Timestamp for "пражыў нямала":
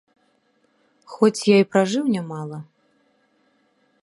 1.75-2.57